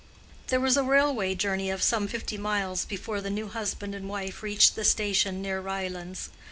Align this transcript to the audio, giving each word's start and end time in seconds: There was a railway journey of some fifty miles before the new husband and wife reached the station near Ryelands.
There 0.47 0.59
was 0.59 0.77
a 0.77 0.83
railway 0.83 1.35
journey 1.35 1.69
of 1.69 1.83
some 1.83 2.07
fifty 2.07 2.35
miles 2.35 2.85
before 2.85 3.21
the 3.21 3.29
new 3.29 3.49
husband 3.49 3.93
and 3.93 4.09
wife 4.09 4.41
reached 4.41 4.73
the 4.75 4.83
station 4.83 5.43
near 5.43 5.61
Ryelands. 5.61 6.29